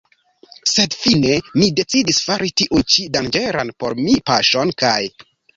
[0.71, 4.99] Sed fine mi decidis fari tiun ĉi danĝeran por mi paŝon kaj.